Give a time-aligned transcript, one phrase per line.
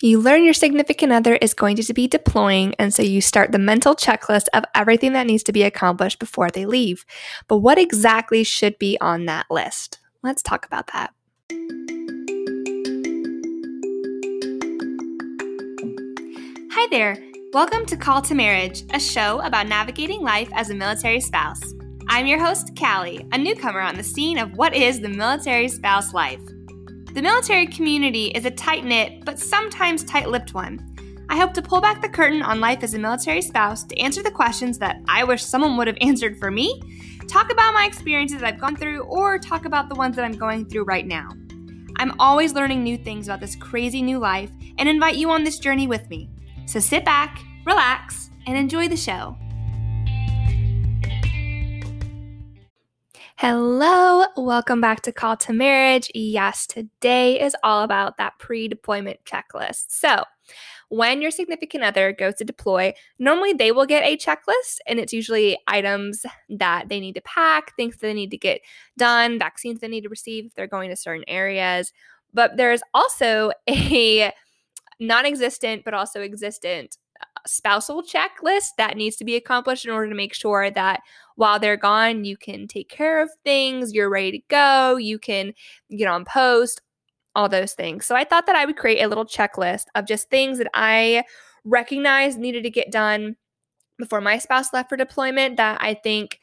[0.00, 3.58] You learn your significant other is going to be deploying, and so you start the
[3.58, 7.04] mental checklist of everything that needs to be accomplished before they leave.
[7.48, 9.98] But what exactly should be on that list?
[10.22, 11.12] Let's talk about that.
[16.70, 17.18] Hi there.
[17.52, 21.74] Welcome to Call to Marriage, a show about navigating life as a military spouse.
[22.08, 26.14] I'm your host, Callie, a newcomer on the scene of what is the military spouse
[26.14, 26.38] life.
[27.14, 30.84] The military community is a tight knit, but sometimes tight lipped one.
[31.30, 34.22] I hope to pull back the curtain on life as a military spouse to answer
[34.22, 36.80] the questions that I wish someone would have answered for me,
[37.26, 40.66] talk about my experiences I've gone through, or talk about the ones that I'm going
[40.66, 41.30] through right now.
[41.96, 45.58] I'm always learning new things about this crazy new life and invite you on this
[45.58, 46.30] journey with me.
[46.66, 49.36] So sit back, relax, and enjoy the show.
[53.40, 56.10] Hello, welcome back to Call to Marriage.
[56.12, 59.84] Yes, today is all about that pre deployment checklist.
[59.90, 60.24] So,
[60.88, 65.12] when your significant other goes to deploy, normally they will get a checklist, and it's
[65.12, 68.60] usually items that they need to pack, things that they need to get
[68.96, 71.92] done, vaccines they need to receive if they're going to certain areas.
[72.34, 74.32] But there's also a
[74.98, 80.08] non existent, but also existent uh, spousal checklist that needs to be accomplished in order
[80.08, 81.02] to make sure that
[81.38, 85.52] while they're gone, you can take care of things, you're ready to go, you can
[85.88, 86.80] get on post,
[87.36, 88.04] all those things.
[88.06, 91.22] So I thought that I would create a little checklist of just things that I
[91.64, 93.36] recognized needed to get done
[94.00, 96.40] before my spouse left for deployment that I think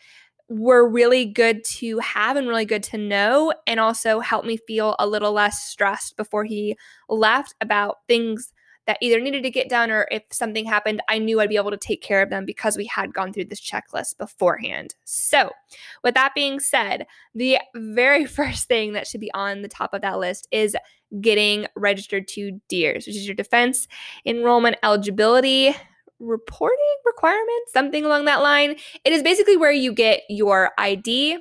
[0.48, 4.96] were really good to have and really good to know, and also helped me feel
[4.98, 6.78] a little less stressed before he
[7.10, 8.54] left about things
[8.88, 11.72] that either needed to get done or if something happened, I knew I'd be able
[11.72, 14.96] to take care of them because we had gone through this checklist beforehand.
[15.06, 15.52] So,
[16.04, 20.02] with that being said, the very first thing that should be on the top of
[20.02, 20.76] that list is
[21.22, 23.88] getting registered to DEERS, which is your Defense
[24.26, 25.76] Enrollment Eligibility
[26.20, 28.78] Reporting requirements, something along that line.
[29.04, 31.38] It is basically where you get your ID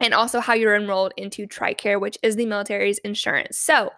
[0.00, 3.58] and also how you're enrolled into TRICARE, which is the military's insurance.
[3.58, 3.90] So,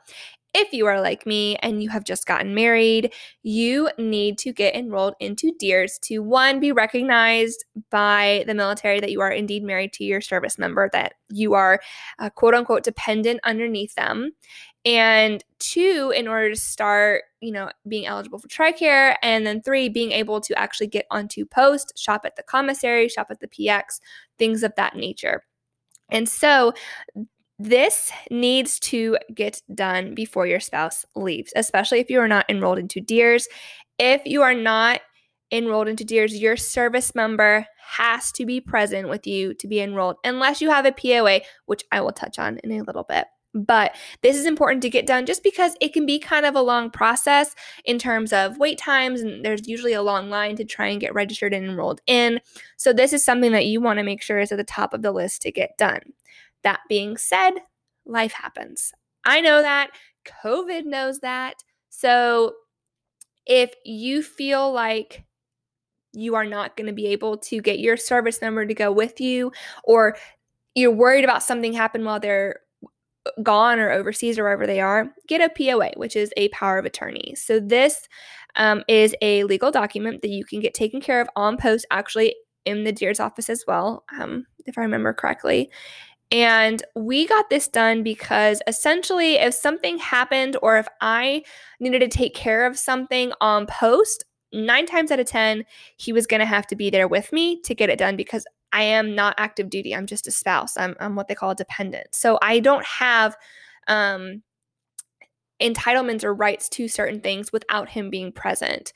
[0.57, 3.13] if you are like me and you have just gotten married,
[3.43, 9.11] you need to get enrolled into DEERS to one, be recognized by the military that
[9.11, 11.79] you are indeed married to your service member, that you are
[12.19, 14.31] uh, quote unquote dependent underneath them.
[14.87, 19.17] And two, in order to start, you know, being eligible for TRICARE.
[19.23, 23.27] And then three, being able to actually get onto post, shop at the commissary, shop
[23.31, 24.01] at the PX,
[24.39, 25.43] things of that nature.
[26.09, 26.73] And so
[27.59, 32.79] this needs to get done before your spouse leaves, especially if you are not enrolled
[32.79, 33.49] into DEERS.
[33.99, 35.01] If you are not
[35.51, 40.17] enrolled into DEERS, your service member has to be present with you to be enrolled,
[40.25, 43.27] unless you have a POA, which I will touch on in a little bit.
[43.55, 46.61] But this is important to get done just because it can be kind of a
[46.61, 47.55] long process
[47.87, 51.15] in terms of wait times, and there's usually a long line to try and get
[51.15, 52.41] registered and enrolled in.
[52.77, 55.01] So, this is something that you want to make sure is at the top of
[55.01, 56.01] the list to get done.
[56.67, 57.53] That being said,
[58.05, 58.93] life happens.
[59.25, 59.91] I know that.
[60.43, 61.55] COVID knows that.
[61.91, 62.55] So
[63.47, 65.25] if you feel like
[66.13, 69.21] you are not going to be able to get your service member to go with
[69.21, 69.53] you,
[69.85, 70.17] or
[70.75, 72.59] you're worried about something happen while they're
[73.45, 76.85] gone or overseas or wherever they are, get a POA, which is a power of
[76.85, 77.37] attorney.
[77.37, 78.09] So this
[78.57, 82.35] um, is a legal document that you can get taken care of on post, actually
[82.65, 85.71] in the DEERS office as well, um, if I remember correctly.
[86.33, 91.45] And we got this done because essentially, if something happened or if I
[91.79, 95.65] needed to take care of something on post, nine times out of 10,
[95.97, 98.45] he was going to have to be there with me to get it done because
[98.73, 99.95] I am not active duty.
[99.95, 100.77] I'm just a spouse.
[100.77, 102.15] I'm, I'm what they call a dependent.
[102.15, 103.37] So I don't have
[103.87, 104.43] um,
[105.63, 108.93] entitlements or rights to certain things without him being present.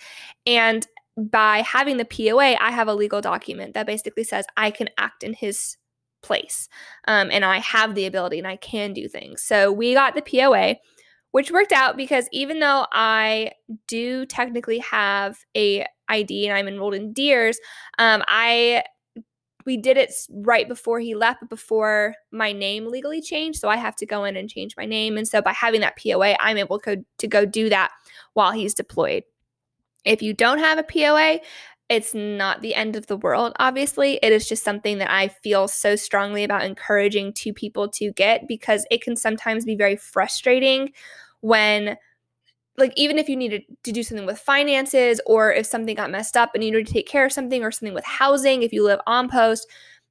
[0.47, 0.87] And
[1.17, 5.23] by having the POA, I have a legal document that basically says I can act
[5.23, 5.77] in his
[6.23, 6.69] place.
[7.09, 9.43] Um, and I have the ability and I can do things.
[9.43, 10.77] So we got the POA,
[11.33, 13.53] which worked out because even though I
[13.87, 17.59] do technically have a ID and I'm enrolled in DEERS,
[17.99, 18.83] um, I
[19.67, 23.61] we did it right before he left, before my name legally changed.
[23.61, 25.17] So I have to go in and change my name.
[25.17, 27.91] And so by having that POA, I'm able to, to go do that
[28.33, 29.25] while he's deployed.
[30.05, 31.41] If you don't have a POA,
[31.91, 34.21] it's not the end of the world, obviously.
[34.23, 38.47] It is just something that I feel so strongly about encouraging two people to get
[38.49, 40.93] because it can sometimes be very frustrating
[41.41, 41.97] when,
[42.79, 46.37] like, even if you needed to do something with finances or if something got messed
[46.37, 48.85] up and you need to take care of something or something with housing, if you
[48.85, 49.67] live on post,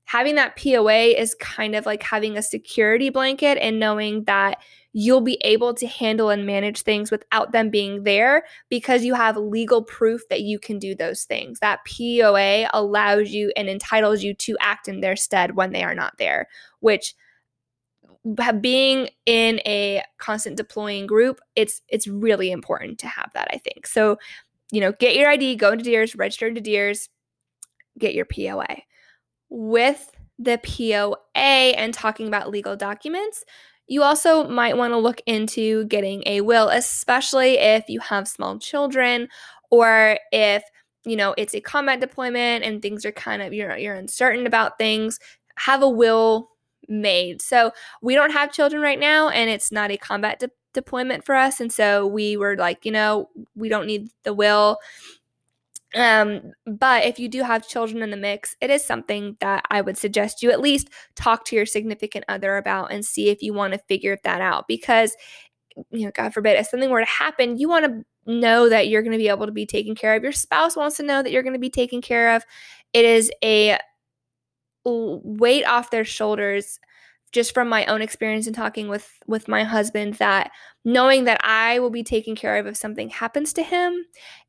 [0.09, 4.59] having that POA is kind of like having a security blanket and knowing that
[4.91, 9.37] you'll be able to handle and manage things without them being there because you have
[9.37, 11.59] legal proof that you can do those things.
[11.59, 15.93] That POA allows you and entitles you to act in their stead when they are
[15.93, 16.47] not there,
[16.79, 17.13] which
[18.61, 23.85] being in a constant deploying group, it's it's really important to have that, I think.
[23.85, 24.17] So,
[24.71, 27.09] you know, get your ID, go into DEERS, register into DEERS,
[27.99, 28.81] get your POA.
[29.49, 33.43] With the POA and talking about legal documents,
[33.87, 38.59] you also might want to look into getting a will, especially if you have small
[38.59, 39.27] children
[39.71, 40.63] or if
[41.05, 44.77] you know it's a combat deployment and things are kind of you're you're uncertain about
[44.77, 45.19] things.
[45.57, 46.49] Have a will
[46.87, 47.41] made.
[47.41, 47.71] So
[48.01, 51.59] we don't have children right now, and it's not a combat de- deployment for us,
[51.59, 54.77] and so we were like, you know, we don't need the will.
[55.95, 59.81] Um, but if you do have children in the mix, it is something that I
[59.81, 63.53] would suggest you at least talk to your significant other about and see if you
[63.53, 64.67] want to figure that out.
[64.67, 65.15] Because,
[65.89, 69.01] you know, God forbid, if something were to happen, you want to know that you're
[69.01, 70.21] going to be able to be taken care of.
[70.21, 72.43] Your spouse wants to know that you're going to be taken care of.
[72.93, 73.79] It is a
[74.85, 76.79] weight off their shoulders
[77.31, 80.51] just from my own experience and talking with with my husband that
[80.83, 84.03] knowing that I will be taken care of if something happens to him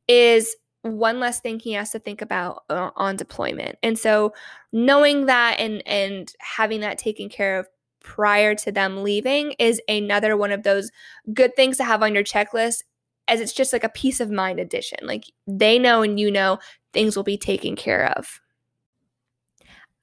[0.07, 3.77] is one less thing he has to think about uh, on deployment.
[3.83, 4.33] And so
[4.71, 7.67] knowing that and and having that taken care of
[7.99, 10.91] prior to them leaving is another one of those
[11.33, 12.83] good things to have on your checklist
[13.27, 14.97] as it's just like a peace of mind addition.
[15.03, 16.57] Like they know and you know
[16.93, 18.41] things will be taken care of.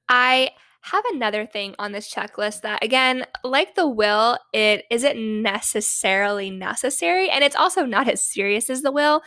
[0.07, 6.49] I have another thing on this checklist that again like the will it isn't necessarily
[6.49, 9.21] necessary and it's also not as serious as the will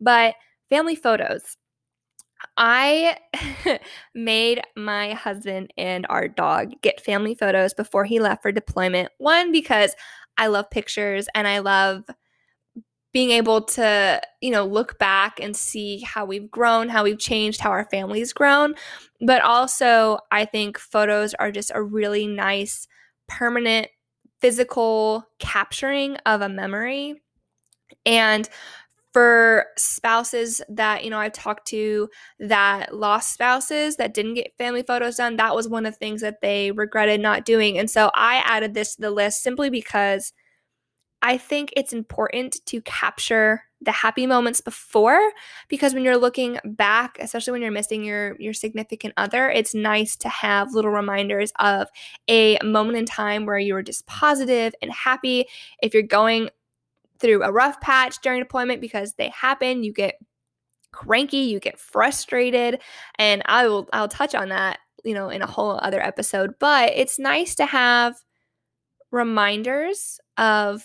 [0.00, 0.34] but
[0.70, 1.56] family photos.
[2.56, 3.18] I
[4.14, 9.10] made my husband and our dog get family photos before he left for deployment.
[9.18, 9.94] One, because
[10.36, 12.04] I love pictures and I love
[13.12, 17.60] being able to, you know, look back and see how we've grown, how we've changed,
[17.60, 18.74] how our family's grown.
[19.20, 22.86] But also, I think photos are just a really nice,
[23.26, 23.88] permanent,
[24.40, 27.20] physical capturing of a memory.
[28.04, 28.48] And
[29.18, 34.84] for spouses that you know I've talked to that lost spouses that didn't get family
[34.84, 37.78] photos done, that was one of the things that they regretted not doing.
[37.78, 40.32] And so I added this to the list simply because
[41.20, 45.32] I think it's important to capture the happy moments before
[45.68, 50.16] because when you're looking back especially when you're missing your your significant other it's nice
[50.16, 51.86] to have little reminders of
[52.28, 55.46] a moment in time where you were just positive and happy
[55.80, 56.50] if you're going
[57.20, 59.82] through a rough patch during deployment because they happen.
[59.82, 60.16] You get
[60.92, 62.80] cranky, you get frustrated,
[63.18, 66.92] and I will I'll touch on that, you know, in a whole other episode, but
[66.94, 68.16] it's nice to have
[69.10, 70.82] reminders of,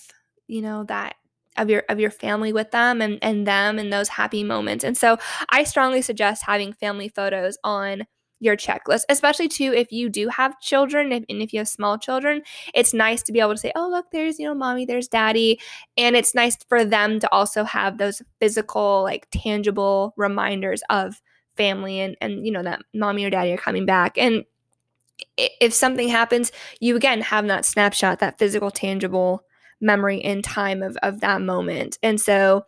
[0.47, 1.15] you know, that
[1.57, 4.83] of your of your family with them and and them and those happy moments.
[4.83, 5.17] And so
[5.49, 8.03] I strongly suggest having family photos on
[8.43, 12.41] your checklist, especially too if you do have children and if you have small children.
[12.73, 15.59] It's nice to be able to say, oh, look, there's, you know, mommy, there's daddy.
[15.97, 21.21] And it's nice for them to also have those physical, like tangible reminders of
[21.55, 24.17] family and, and you know, that mommy or daddy are coming back.
[24.17, 24.43] And
[25.37, 29.43] if something happens, you again have that snapshot, that physical, tangible
[29.79, 31.97] memory in time of, of that moment.
[32.03, 32.65] And so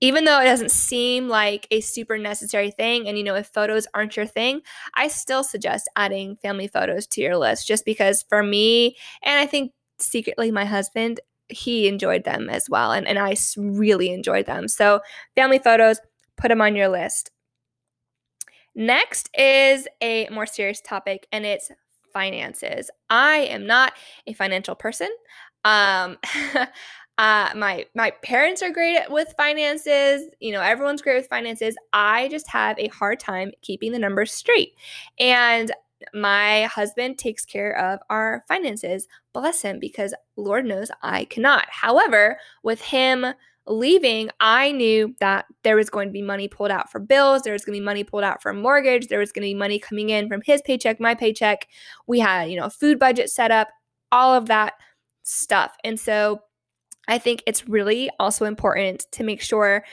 [0.00, 3.86] even though it doesn't seem like a super necessary thing, and you know, if photos
[3.94, 4.60] aren't your thing,
[4.94, 9.46] I still suggest adding family photos to your list just because for me, and I
[9.46, 12.92] think secretly my husband, he enjoyed them as well.
[12.92, 14.68] And, and I really enjoyed them.
[14.68, 15.00] So,
[15.34, 15.98] family photos,
[16.36, 17.30] put them on your list.
[18.74, 21.70] Next is a more serious topic, and it's
[22.12, 22.90] finances.
[23.08, 23.94] I am not
[24.26, 25.08] a financial person.
[25.64, 26.18] Um,
[27.18, 30.28] Uh, my my parents are great with finances.
[30.40, 31.74] You know, everyone's great with finances.
[31.92, 34.74] I just have a hard time keeping the numbers straight.
[35.18, 35.72] And
[36.12, 39.08] my husband takes care of our finances.
[39.32, 41.64] Bless him, because Lord knows I cannot.
[41.70, 43.24] However, with him
[43.66, 47.54] leaving, I knew that there was going to be money pulled out for bills, there
[47.54, 49.54] was going to be money pulled out for a mortgage, there was going to be
[49.54, 51.66] money coming in from his paycheck, my paycheck.
[52.06, 53.68] We had, you know, a food budget set up,
[54.12, 54.74] all of that
[55.24, 55.74] stuff.
[55.82, 56.42] And so
[57.08, 59.84] I think it's really also important to make sure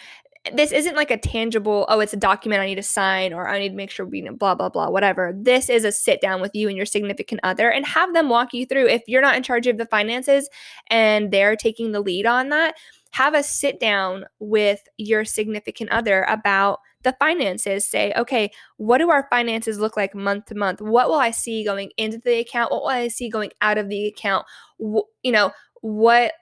[0.52, 3.60] this isn't like a tangible, oh, it's a document I need to sign or I
[3.60, 5.34] need to make sure we blah, blah, blah, whatever.
[5.34, 8.54] This is a sit down with you and your significant other and have them walk
[8.54, 8.88] you through.
[8.88, 10.50] If you're not in charge of the finances
[10.90, 12.76] and they're taking the lead on that,
[13.12, 17.88] have a sit down with your significant other about the finances.
[17.88, 20.82] Say, okay, what do our finances look like month to month?
[20.82, 22.72] What will I see going into the account?
[22.72, 24.46] What will I see going out of the account?
[24.80, 25.52] You know,
[25.82, 26.34] what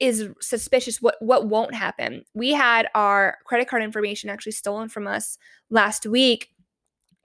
[0.00, 5.06] is suspicious what what won't happen we had our credit card information actually stolen from
[5.06, 5.38] us
[5.70, 6.50] last week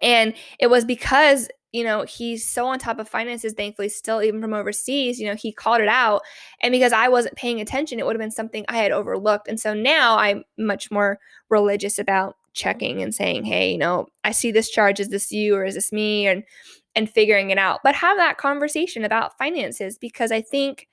[0.02, 4.42] and it was because you know, he's so on top of finances, thankfully, still, even
[4.42, 6.22] from overseas, you know, he called it out.
[6.62, 9.48] And because I wasn't paying attention, it would have been something I had overlooked.
[9.48, 14.32] And so now I'm much more religious about checking and saying, hey, you know, I
[14.32, 15.00] see this charge.
[15.00, 16.28] Is this you or is this me?
[16.28, 16.44] And
[16.96, 17.82] and figuring it out.
[17.84, 20.88] But have that conversation about finances because I think,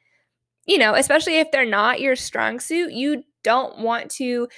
[0.67, 4.49] you know, especially if they're not your strong suit, you don't want to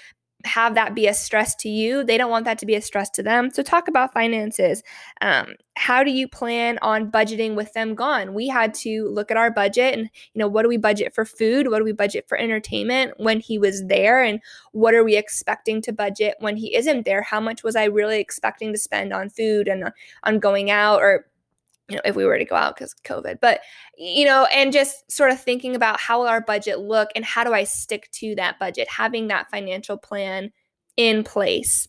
[0.44, 2.04] have that be a stress to you.
[2.04, 3.50] They don't want that to be a stress to them.
[3.52, 4.82] So, talk about finances.
[5.20, 8.34] Um, how do you plan on budgeting with them gone?
[8.34, 11.24] We had to look at our budget and, you know, what do we budget for
[11.24, 11.68] food?
[11.68, 14.22] What do we budget for entertainment when he was there?
[14.22, 14.40] And
[14.72, 17.22] what are we expecting to budget when he isn't there?
[17.22, 19.90] How much was I really expecting to spend on food and
[20.22, 21.26] on going out or
[21.88, 23.60] you know, if we were to go out because COVID, but
[23.96, 27.44] you know, and just sort of thinking about how will our budget look and how
[27.44, 30.50] do I stick to that budget, having that financial plan
[30.96, 31.88] in place.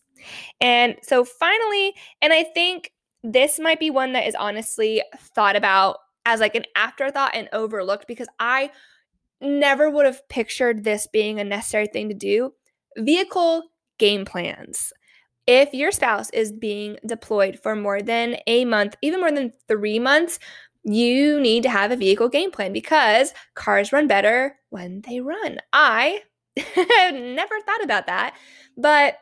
[0.61, 2.91] And so finally, and I think
[3.23, 5.01] this might be one that is honestly
[5.35, 8.71] thought about as like an afterthought and overlooked because I
[9.41, 12.53] never would have pictured this being a necessary thing to do.
[12.97, 13.63] Vehicle
[13.97, 14.93] game plans.
[15.49, 19.97] If your spouse is being deployed for more than a month, even more than three
[19.97, 20.37] months,
[20.83, 25.57] you need to have a vehicle game plan because cars run better when they run.
[25.73, 26.19] I
[26.77, 28.35] never thought about that,
[28.77, 29.17] but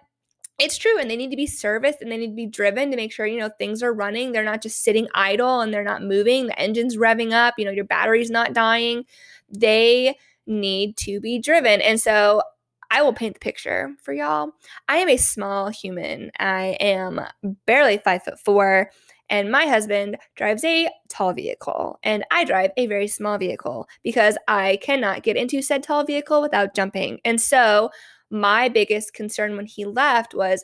[0.59, 2.97] it's true and they need to be serviced and they need to be driven to
[2.97, 4.33] make sure you know things are running.
[4.33, 6.47] They're not just sitting idle and they're not moving.
[6.47, 9.05] The engine's revving up you know your battery's not dying.
[9.49, 12.41] They need to be driven and so
[12.89, 14.51] I will paint the picture for y'all.
[14.87, 16.31] I am a small human.
[16.39, 17.21] I am
[17.65, 18.91] barely five foot four,
[19.29, 24.37] and my husband drives a tall vehicle, and I drive a very small vehicle because
[24.47, 27.19] I cannot get into said tall vehicle without jumping.
[27.25, 27.89] And so,
[28.29, 30.63] my biggest concern when he left was,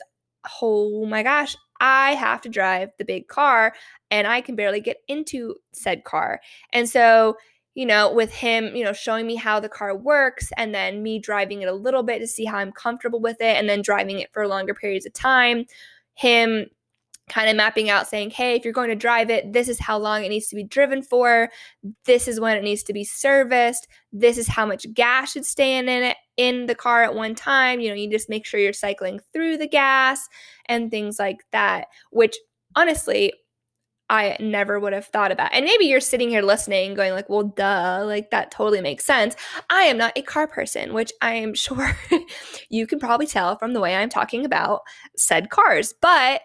[0.60, 3.74] oh my gosh, I have to drive the big car,
[4.10, 6.40] and I can barely get into said car.
[6.72, 7.36] And so,
[7.74, 11.18] you know, with him, you know, showing me how the car works and then me
[11.18, 14.20] driving it a little bit to see how I'm comfortable with it and then driving
[14.20, 15.66] it for longer periods of time.
[16.14, 16.66] Him
[17.28, 19.98] kind of mapping out saying, hey, if you're going to drive it, this is how
[19.98, 21.50] long it needs to be driven for.
[22.04, 23.88] This is when it needs to be serviced.
[24.12, 27.80] This is how much gas should stay in it in the car at one time.
[27.80, 30.28] You know, you just make sure you're cycling through the gas
[30.66, 32.36] and things like that, which
[32.76, 33.32] honestly,
[34.10, 35.52] I never would have thought about.
[35.52, 39.34] And maybe you're sitting here listening going like, "Well, duh, like that totally makes sense."
[39.70, 41.96] I am not a car person, which I am sure
[42.68, 44.82] you can probably tell from the way I'm talking about
[45.16, 46.42] said cars, but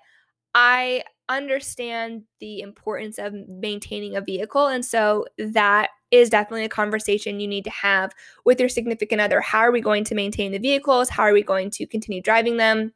[0.55, 7.39] I understand the importance of maintaining a vehicle and so that is definitely a conversation
[7.39, 8.11] you need to have
[8.45, 9.41] with your significant other.
[9.41, 11.07] How are we going to maintain the vehicles?
[11.07, 12.93] How are we going to continue driving them?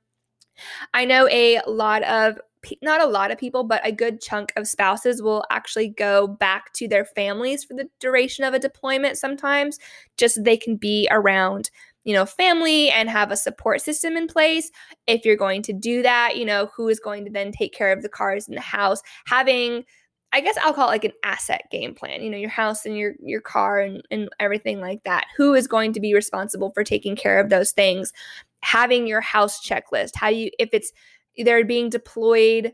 [0.94, 2.40] I know a lot of
[2.82, 6.74] not a lot of people, but a good chunk of spouses will actually go back
[6.74, 9.80] to their families for the duration of a deployment sometimes,
[10.18, 11.70] just so they can be around,
[12.04, 14.72] you know, family and have a support system in place.
[15.08, 17.92] If you're going to do that, you know, who is going to then take care
[17.92, 19.02] of the cars in the house?
[19.26, 19.86] Having
[20.34, 22.24] I guess I'll call it like an asset game plan.
[22.24, 25.28] You know, your house and your your car and, and everything like that.
[25.38, 28.12] Who is going to be responsible for taking care of those things?
[28.62, 30.16] Having your house checklist.
[30.16, 30.92] How you if it's
[31.38, 32.74] they're being deployed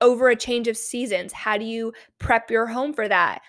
[0.00, 1.32] over a change of seasons.
[1.32, 3.42] How do you prep your home for that?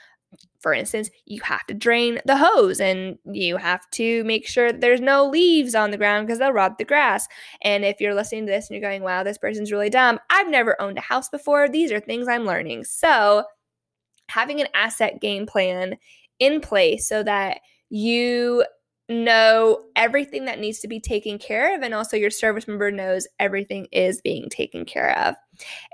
[0.59, 5.01] For instance, you have to drain the hose and you have to make sure there's
[5.01, 7.27] no leaves on the ground because they'll rot the grass.
[7.61, 10.49] And if you're listening to this and you're going, wow, this person's really dumb, I've
[10.49, 11.67] never owned a house before.
[11.67, 12.85] These are things I'm learning.
[12.85, 13.43] So,
[14.29, 15.97] having an asset game plan
[16.39, 17.59] in place so that
[17.89, 18.63] you
[19.11, 23.27] know everything that needs to be taken care of and also your service member knows
[23.39, 25.35] everything is being taken care of.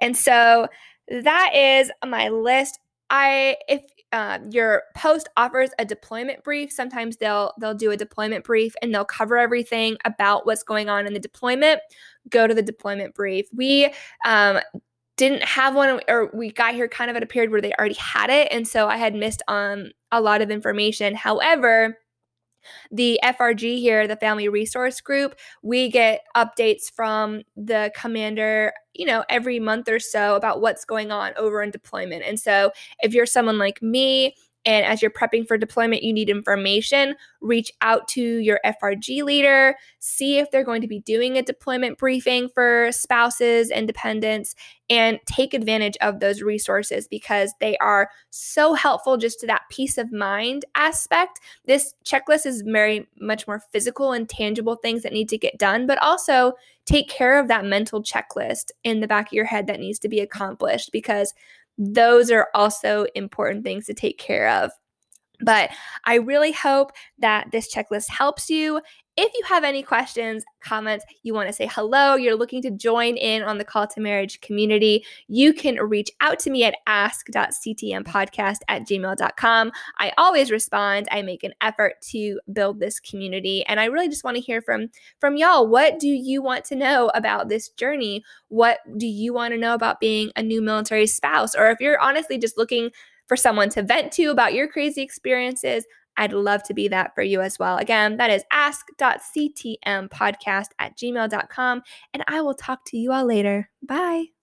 [0.01, 0.67] And so
[1.09, 2.79] that is my list.
[3.09, 3.81] I if
[4.13, 8.93] um, your post offers a deployment brief sometimes they'll they'll do a deployment brief and
[8.93, 11.81] they'll cover everything about what's going on in the deployment.
[12.29, 13.47] Go to the deployment brief.
[13.53, 13.93] We
[14.25, 14.59] um,
[15.17, 17.95] didn't have one or we got here kind of at a period where they already
[17.95, 21.15] had it and so i had missed on a lot of information.
[21.15, 21.97] However
[22.91, 29.23] the FRG here, the Family Resource Group, we get updates from the commander, you know,
[29.29, 32.23] every month or so about what's going on over in deployment.
[32.23, 34.35] And so if you're someone like me,
[34.65, 39.75] and as you're prepping for deployment, you need information, reach out to your FRG leader,
[39.99, 44.55] see if they're going to be doing a deployment briefing for spouses and dependents,
[44.89, 49.97] and take advantage of those resources because they are so helpful just to that peace
[49.97, 51.39] of mind aspect.
[51.65, 55.87] This checklist is very much more physical and tangible things that need to get done,
[55.87, 56.53] but also
[56.85, 60.09] take care of that mental checklist in the back of your head that needs to
[60.09, 61.33] be accomplished because
[61.77, 64.72] those are also important things to take care of.
[65.41, 65.69] But
[66.05, 68.81] I really hope that this checklist helps you.
[69.19, 73.17] If you have any questions, comments, you want to say hello, you're looking to join
[73.17, 78.57] in on the Call to Marriage community, you can reach out to me at ask.ctmpodcast
[78.67, 79.71] at gmail.com.
[79.97, 81.07] I always respond.
[81.09, 83.65] I make an effort to build this community.
[83.65, 85.67] And I really just want to hear from, from y'all.
[85.67, 88.24] What do you want to know about this journey?
[88.50, 91.55] What do you want to know about being a new military spouse?
[91.55, 92.91] Or if you're honestly just looking
[93.25, 95.86] for someone to vent to about your crazy experiences,
[96.17, 97.77] I'd love to be that for you as well.
[97.77, 101.81] Again, that is ask.ctmpodcast at gmail.com.
[102.13, 103.69] And I will talk to you all later.
[103.81, 104.37] Bye.